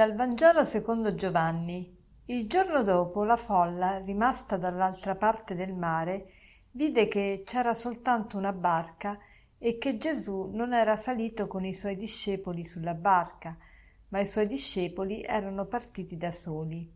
[0.00, 1.94] Dal Vangelo secondo Giovanni.
[2.24, 6.30] Il giorno dopo la folla, rimasta dall'altra parte del mare,
[6.70, 9.18] vide che c'era soltanto una barca
[9.58, 13.58] e che Gesù non era salito con i suoi discepoli sulla barca,
[14.08, 16.90] ma i suoi discepoli erano partiti da soli.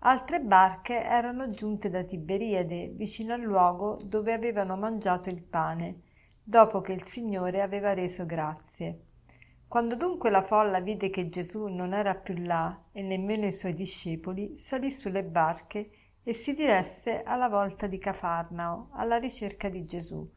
[0.00, 6.02] Altre barche erano giunte da Tiberiade, vicino al luogo dove avevano mangiato il pane,
[6.44, 9.04] dopo che il Signore aveva reso grazie.
[9.70, 13.72] Quando dunque la folla vide che Gesù non era più là e nemmeno i suoi
[13.72, 15.90] discepoli, salì sulle barche
[16.24, 20.28] e si diresse alla volta di Cafarnao alla ricerca di Gesù.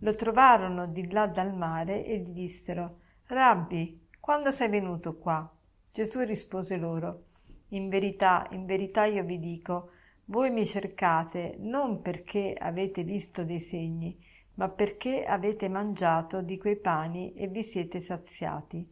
[0.00, 5.50] Lo trovarono di là dal mare e gli dissero Rabbi, quando sei venuto qua?
[5.90, 7.24] Gesù rispose loro
[7.68, 9.92] In verità, in verità io vi dico,
[10.26, 14.22] voi mi cercate non perché avete visto dei segni,
[14.56, 18.86] ma perché avete mangiato di quei pani e vi siete saziati.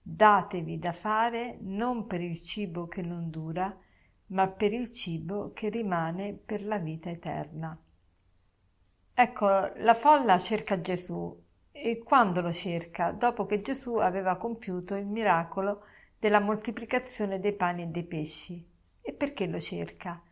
[0.00, 3.76] Datevi da fare non per il cibo che non dura,
[4.28, 7.78] ma per il cibo che rimane per la vita eterna.
[9.14, 13.12] Ecco, la folla cerca Gesù e quando lo cerca?
[13.12, 15.84] Dopo che Gesù aveva compiuto il miracolo
[16.18, 18.66] della moltiplicazione dei pani e dei pesci.
[19.00, 20.22] E perché lo cerca?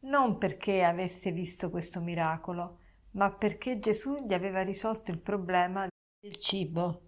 [0.00, 2.78] Non perché avesse visto questo miracolo,
[3.16, 5.86] ma perché Gesù gli aveva risolto il problema
[6.20, 7.00] del cibo.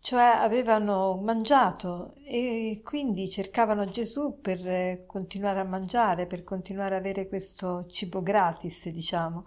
[0.00, 7.00] Cioè avevano mangiato e quindi cercavano Gesù per eh, continuare a mangiare, per continuare ad
[7.00, 9.44] avere questo cibo gratis, diciamo.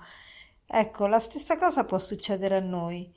[0.65, 3.13] Ecco, la stessa cosa può succedere a noi.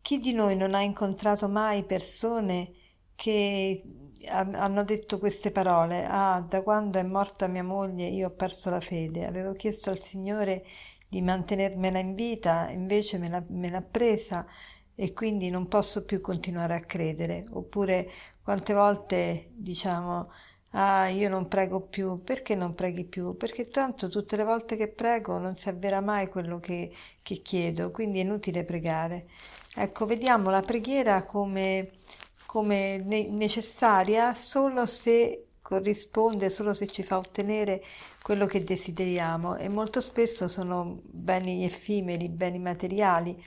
[0.00, 2.72] Chi di noi non ha incontrato mai persone
[3.14, 3.82] che
[4.28, 6.06] hanno detto queste parole?
[6.06, 9.26] Ah, da quando è morta mia moglie io ho perso la fede.
[9.26, 10.64] Avevo chiesto al Signore
[11.10, 14.46] di mantenermela in vita, invece me l'ha, me l'ha presa
[14.94, 17.46] e quindi non posso più continuare a credere.
[17.50, 18.10] Oppure
[18.42, 20.30] quante volte diciamo
[20.72, 22.22] Ah, io non prego più.
[22.22, 23.36] Perché non preghi più?
[23.36, 26.92] Perché tanto tutte le volte che prego non si avvera mai quello che,
[27.22, 29.26] che chiedo, quindi è inutile pregare.
[29.74, 31.90] Ecco, vediamo la preghiera come,
[32.46, 37.80] come necessaria solo se corrisponde solo se ci fa ottenere
[38.22, 43.40] quello che desideriamo e molto spesso sono beni effimeri, beni materiali.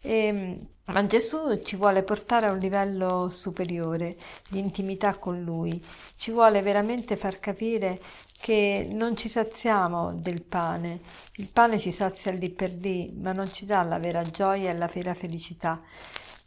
[0.00, 4.16] E, ehm, ma Gesù ci vuole portare a un livello superiore
[4.50, 5.80] di intimità con Lui,
[6.16, 8.00] ci vuole veramente far capire
[8.40, 11.00] che non ci saziamo del pane,
[11.36, 14.74] il pane ci sazia lì per lì, ma non ci dà la vera gioia e
[14.74, 15.80] la vera felicità.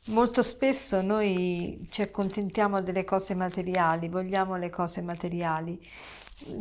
[0.07, 5.79] Molto spesso noi ci accontentiamo delle cose materiali, vogliamo le cose materiali.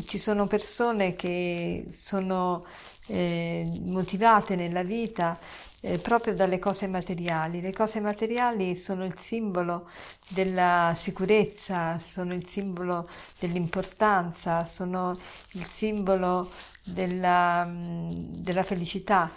[0.06, 2.64] Ci sono persone che sono
[3.08, 5.38] eh, motivate nella vita
[5.82, 7.60] eh, proprio dalle cose materiali.
[7.60, 9.90] Le cose materiali sono il simbolo
[10.28, 13.06] della sicurezza, sono il simbolo
[13.38, 15.18] dell'importanza, sono
[15.50, 16.50] il simbolo
[16.82, 19.30] della, della felicità.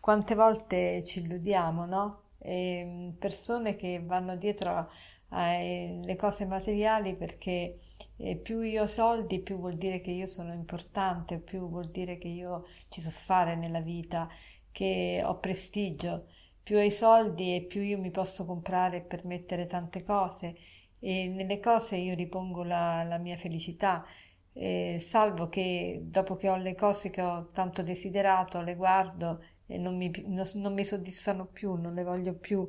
[0.00, 2.19] Quante volte ci illudiamo, no?
[2.40, 4.90] E mm, persone che vanno dietro
[5.28, 7.78] alle cose materiali perché
[8.16, 12.18] eh, più io ho soldi più vuol dire che io sono importante, più vuol dire
[12.18, 14.28] che io ci so fare nella vita,
[14.72, 16.26] che ho prestigio,
[16.62, 20.56] più ho i soldi e più io mi posso comprare e permettere tante cose
[20.98, 24.04] e nelle cose io ripongo la, la mia felicità.
[24.52, 29.42] Eh, salvo che dopo che ho le cose che ho tanto desiderato, le guardo
[29.78, 32.66] non mi, non, mi soddisfano più, non le voglio più.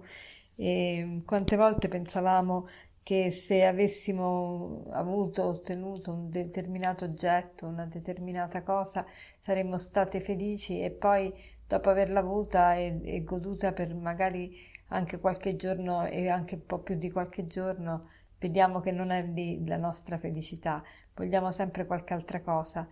[0.56, 2.68] E quante volte pensavamo
[3.04, 9.06] che se avessimo avuto, ottenuto un determinato oggetto, una determinata cosa,
[9.40, 11.34] saremmo state felici e poi
[11.68, 14.56] dopo averla avuta e, e goduta per magari
[14.90, 19.24] anche qualche giorno e anche un po' più di qualche giorno, vediamo che non è
[19.24, 20.84] lì la nostra felicità,
[21.16, 22.88] vogliamo sempre qualche altra cosa.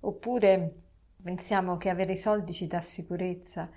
[0.00, 0.74] Oppure
[1.22, 3.70] Pensiamo che avere i soldi ci dà sicurezza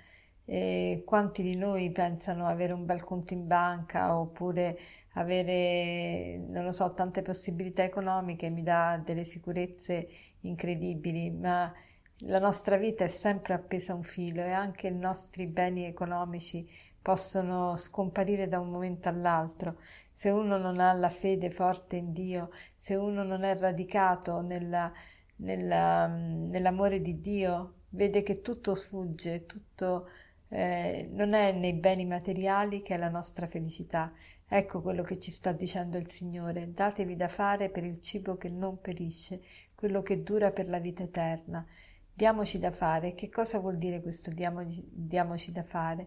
[0.44, 4.76] e quanti di noi pensano avere un bel conto in banca oppure
[5.12, 10.08] avere, non lo so, tante possibilità economiche mi dà delle sicurezze
[10.40, 11.72] incredibili, ma
[12.20, 16.68] la nostra vita è sempre appesa a un filo e anche i nostri beni economici
[17.00, 19.78] possono scomparire da un momento all'altro.
[20.10, 24.92] Se uno non ha la fede forte in Dio, se uno non è radicato nella
[25.36, 30.08] nella, nell'amore di Dio, vede che tutto sfugge, tutto
[30.48, 34.12] eh, non è nei beni materiali che è la nostra felicità.
[34.48, 38.48] Ecco quello che ci sta dicendo il Signore, datevi da fare per il cibo che
[38.48, 39.42] non perisce,
[39.74, 41.66] quello che dura per la vita eterna.
[42.12, 43.14] Diamoci da fare.
[43.14, 46.06] Che cosa vuol dire questo diamoci, diamoci da fare?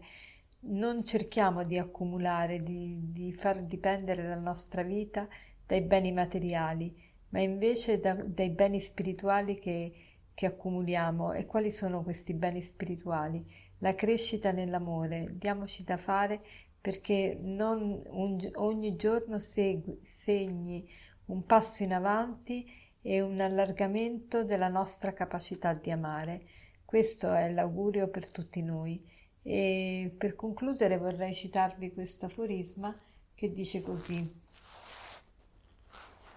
[0.61, 5.27] Non cerchiamo di accumulare, di, di far dipendere la nostra vita
[5.65, 6.95] dai beni materiali,
[7.29, 9.93] ma invece da, dai beni spirituali che,
[10.33, 11.33] che accumuliamo.
[11.33, 13.45] E quali sono questi beni spirituali?
[13.79, 15.29] La crescita nell'amore.
[15.33, 16.41] Diamoci da fare
[16.81, 20.87] perché non un, ogni giorno segui, segni
[21.25, 22.65] un passo in avanti
[23.01, 26.41] e un allargamento della nostra capacità di amare.
[26.83, 29.01] Questo è l'augurio per tutti noi.
[29.41, 32.97] E per concludere vorrei citarvi questo aforisma
[33.35, 34.47] che dice così.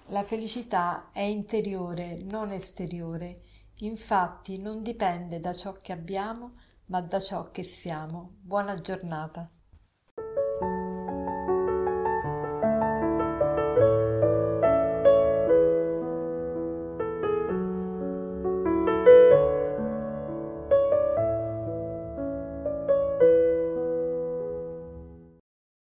[0.09, 3.43] La felicità è interiore, non esteriore.
[3.79, 6.51] Infatti non dipende da ciò che abbiamo,
[6.87, 8.35] ma da ciò che siamo.
[8.41, 9.49] Buona giornata.